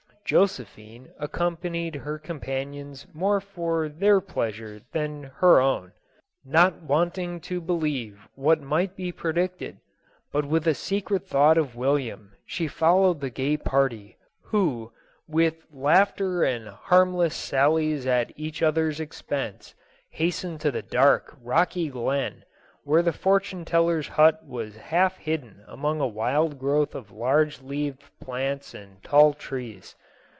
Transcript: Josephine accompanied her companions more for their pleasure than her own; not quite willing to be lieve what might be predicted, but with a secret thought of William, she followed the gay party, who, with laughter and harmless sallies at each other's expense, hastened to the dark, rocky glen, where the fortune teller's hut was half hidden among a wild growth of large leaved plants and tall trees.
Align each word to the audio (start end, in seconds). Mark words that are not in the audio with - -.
Josephine 0.23 1.09
accompanied 1.19 1.93
her 1.95 2.17
companions 2.17 3.05
more 3.13 3.41
for 3.41 3.89
their 3.89 4.21
pleasure 4.21 4.79
than 4.93 5.23
her 5.23 5.59
own; 5.59 5.91
not 6.45 6.87
quite 6.87 7.11
willing 7.17 7.41
to 7.41 7.59
be 7.59 7.73
lieve 7.73 8.29
what 8.35 8.61
might 8.61 8.95
be 8.95 9.11
predicted, 9.11 9.79
but 10.31 10.45
with 10.45 10.65
a 10.67 10.73
secret 10.73 11.27
thought 11.27 11.57
of 11.57 11.75
William, 11.75 12.31
she 12.45 12.65
followed 12.65 13.19
the 13.19 13.29
gay 13.29 13.57
party, 13.57 14.15
who, 14.45 14.93
with 15.27 15.65
laughter 15.69 16.43
and 16.45 16.69
harmless 16.69 17.35
sallies 17.35 18.05
at 18.07 18.31
each 18.37 18.61
other's 18.63 19.01
expense, 19.01 19.75
hastened 20.11 20.61
to 20.61 20.71
the 20.71 20.81
dark, 20.81 21.35
rocky 21.43 21.89
glen, 21.89 22.45
where 22.85 23.03
the 23.03 23.11
fortune 23.11 23.65
teller's 23.65 24.07
hut 24.07 24.39
was 24.47 24.77
half 24.77 25.17
hidden 25.17 25.61
among 25.67 25.99
a 25.99 26.07
wild 26.07 26.57
growth 26.57 26.95
of 26.95 27.11
large 27.11 27.59
leaved 27.61 28.03
plants 28.21 28.73
and 28.73 29.03
tall 29.03 29.33
trees. 29.33 29.93